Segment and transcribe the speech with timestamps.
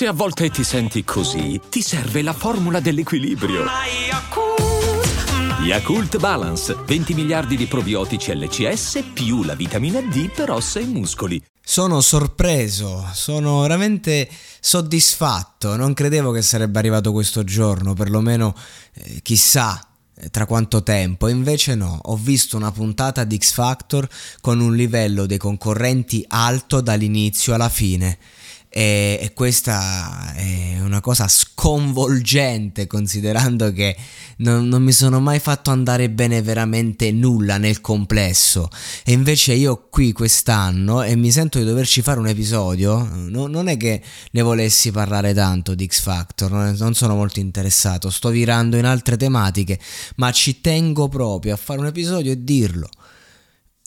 [0.00, 3.66] Se a volte ti senti così, ti serve la formula dell'equilibrio.
[5.62, 11.42] Yakult Balance, 20 miliardi di probiotici LCS più la vitamina D per ossa e muscoli.
[11.62, 14.26] Sono sorpreso, sono veramente
[14.58, 18.54] soddisfatto, non credevo che sarebbe arrivato questo giorno, perlomeno
[18.94, 24.08] eh, chissà eh, tra quanto tempo, invece no, ho visto una puntata di X Factor
[24.40, 28.18] con un livello dei concorrenti alto dall'inizio alla fine.
[28.72, 33.96] E, e, questa è una cosa sconvolgente considerando che
[34.38, 38.68] non, non, mi sono mai fatto andare bene veramente nulla nel complesso.
[39.04, 43.66] E invece io qui quest'anno e mi sento di doverci fare un episodio no, non
[43.66, 48.28] è che ne volessi parlare tanto di X Factor non, non sono molto interessato sto
[48.28, 49.78] virando in altre tematiche
[50.16, 52.88] ma ci tengo proprio a fare un episodio e dirlo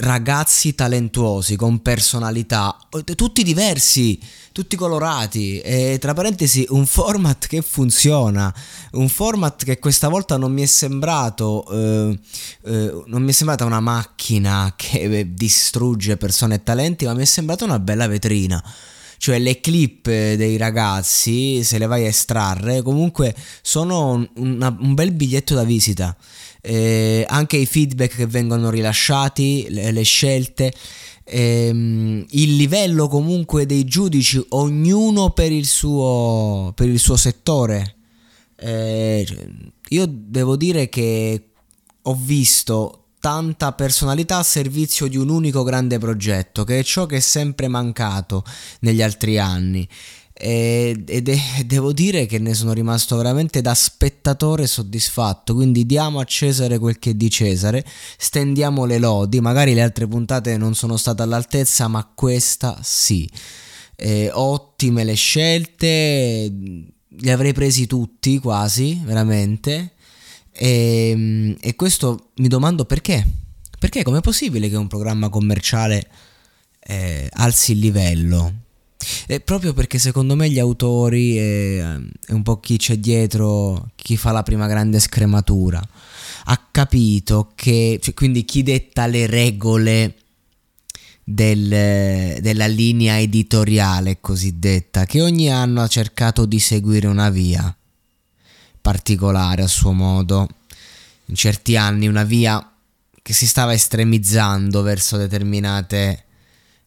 [0.00, 2.76] ragazzi talentuosi con personalità,
[3.14, 4.18] tutti diversi,
[4.52, 5.60] tutti colorati.
[5.60, 8.52] E tra parentesi un format che funziona,
[8.92, 12.18] un format che questa volta non mi è sembrato eh,
[12.64, 17.26] eh, non mi è sembrata una macchina che distrugge persone e talenti, ma mi è
[17.26, 18.62] sembrata una bella vetrina.
[19.18, 25.12] Cioè le clip dei ragazzi, se le vai a estrarre, comunque sono una, un bel
[25.12, 26.16] biglietto da visita
[26.60, 30.72] eh, anche i feedback che vengono rilasciati, le, le scelte,
[31.24, 37.96] ehm, il livello comunque dei giudici, ognuno per il suo, per il suo settore.
[38.56, 39.26] Eh,
[39.88, 41.44] io devo dire che
[42.02, 47.16] ho visto tanta personalità a servizio di un unico grande progetto, che è ciò che
[47.16, 48.44] è sempre mancato
[48.80, 49.86] negli altri anni
[50.40, 55.54] e, ed è, devo dire che ne sono rimasto veramente da spettatore soddisfatto.
[55.54, 57.84] Quindi diamo a Cesare quel che è di Cesare
[58.16, 59.40] stendiamo le lodi.
[59.40, 63.28] Magari le altre puntate non sono state all'altezza ma questa sì.
[63.96, 69.92] Eh, ottime le scelte li avrei presi tutti quasi veramente.
[70.52, 73.26] E, e questo mi domando perché?
[73.78, 76.08] Perché com'è possibile che un programma commerciale
[76.80, 78.68] eh, alzi il livello
[79.26, 84.16] e proprio perché secondo me gli autori e, e, un po' chi c'è dietro, chi
[84.16, 85.82] fa la prima grande scrematura,
[86.44, 90.14] ha capito che, cioè, quindi chi detta le regole
[91.24, 97.74] del, della linea editoriale cosiddetta, che ogni anno ha cercato di seguire una via
[98.80, 100.48] particolare a suo modo.
[101.26, 102.72] In certi anni una via
[103.22, 106.24] che si stava estremizzando verso determinate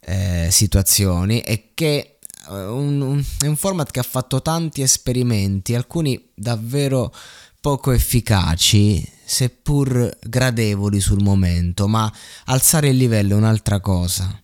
[0.00, 5.74] eh, situazioni e che uh, un, un, è un format che ha fatto tanti esperimenti,
[5.74, 7.12] alcuni davvero
[7.60, 12.10] poco efficaci, seppur gradevoli sul momento, ma
[12.46, 14.40] alzare il livello è un'altra cosa.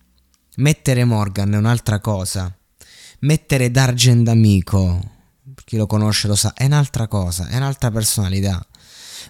[0.57, 2.55] Mettere Morgan è un'altra cosa.
[3.19, 4.99] Mettere Dargen d'amico,
[5.63, 8.65] chi lo conosce lo sa, è un'altra cosa, è un'altra personalità.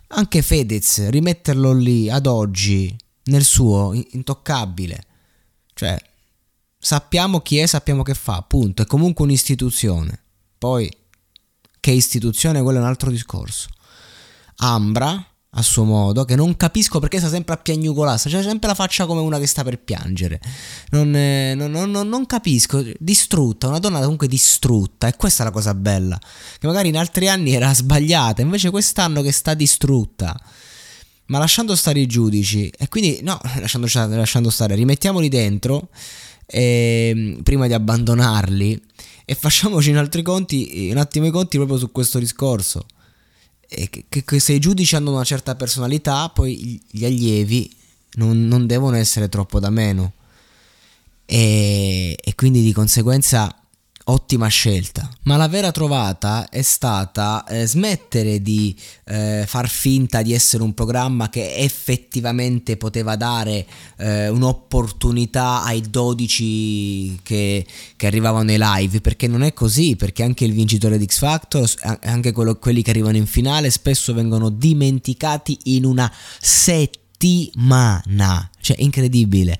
[0.07, 5.03] Anche Fedez, rimetterlo lì ad oggi, nel suo intoccabile.
[5.73, 5.97] Cioè,
[6.85, 8.83] Sappiamo chi è, sappiamo che fa, punto.
[8.83, 10.19] È comunque un'istituzione.
[10.55, 10.87] Poi,
[11.79, 13.69] che istituzione, quello è un altro discorso.
[14.57, 18.75] Ambra, a suo modo, che non capisco perché sta sempre a piagnucolarsi, cioè sempre la
[18.75, 20.39] faccia come una che sta per piangere.
[20.91, 25.51] Non, eh, non, non, non, capisco, distrutta, una donna comunque distrutta, e questa è la
[25.51, 26.19] cosa bella,
[26.59, 30.39] che magari in altri anni era sbagliata, invece quest'anno che sta distrutta.
[31.29, 35.89] Ma lasciando stare i giudici, e quindi no, lasciando, lasciando stare, rimettiamoli dentro
[36.45, 38.81] eh, prima di abbandonarli
[39.25, 42.85] e facciamoci in altri conti, un attimo i conti proprio su questo discorso.
[43.67, 47.75] Che, che, se i giudici hanno una certa personalità, poi gli allievi
[48.13, 50.13] non, non devono essere troppo da meno.
[51.25, 53.53] E, e quindi di conseguenza
[54.05, 55.09] ottima scelta.
[55.25, 58.75] Ma la vera trovata è stata eh, smettere di
[59.05, 63.65] eh, far finta di essere un programma che effettivamente poteva dare
[63.97, 67.65] eh, un'opportunità ai 12 che,
[67.95, 71.67] che, arrivavano ai live, perché non è così, perché anche il vincitore di X Factor,
[72.01, 78.47] anche quello, quelli che arrivano in finale, spesso vengono dimenticati in una settimana.
[78.61, 79.57] Cioè, incredibile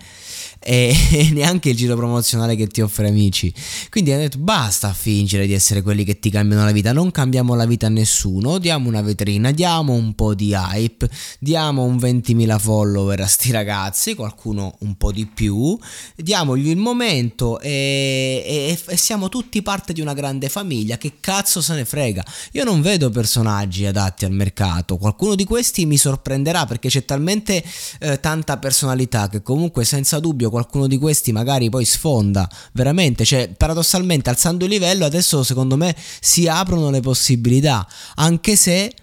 [0.66, 0.96] e
[1.32, 3.54] neanche il giro promozionale che ti offre amici.
[3.92, 7.54] Quindi hanno detto basta fingere di essere quelli che ti cambiano la vita, non cambiamo
[7.54, 11.08] la vita a nessuno, diamo una vetrina, diamo un po' di hype,
[11.38, 15.78] diamo un 20.000 follower a sti ragazzi, qualcuno un po' di più,
[16.16, 21.62] diamogli il momento e, e, e siamo tutti parte di una grande famiglia, che cazzo
[21.62, 22.26] se ne frega.
[22.54, 27.64] Io non vedo personaggi adatti al mercato, qualcuno di questi mi sorprenderà perché c'è talmente
[28.00, 33.50] eh, tanta personalità che comunque senza dubbio qualcuno di questi magari poi sfonda veramente, cioè
[33.50, 37.86] paradossalmente alzando il livello adesso secondo me si aprono le possibilità,
[38.16, 38.94] anche se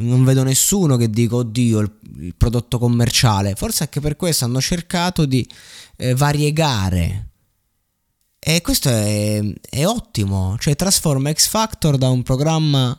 [0.00, 4.60] non vedo nessuno che dica oddio il, il prodotto commerciale, forse anche per questo hanno
[4.60, 5.48] cercato di
[5.96, 7.30] eh, variegare.
[8.38, 12.98] E questo è, è ottimo, cioè trasforma X Factor da un programma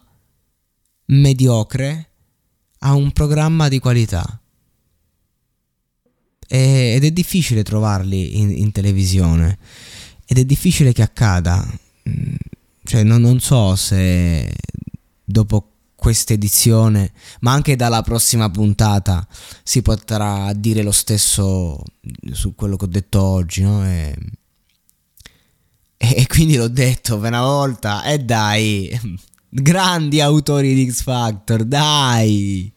[1.06, 2.10] mediocre
[2.80, 4.39] a un programma di qualità.
[6.52, 9.58] E, ed è difficile trovarli in, in, televisione.
[10.26, 11.66] Ed è difficile che accada.
[12.10, 12.36] Mm,
[12.84, 14.52] cioè, non, non so se
[15.24, 15.70] dopo
[16.00, 17.12] questa edizione,
[17.42, 19.28] ma anche dalla prossima puntata,
[19.64, 21.84] si potrà dire lo stesso
[22.32, 23.86] su quello che ho detto oggi, no?
[23.86, 24.16] E,
[25.98, 28.90] e quindi l'ho detto per una volta, e dai,
[29.50, 32.72] grandi autori di X Factor, dai!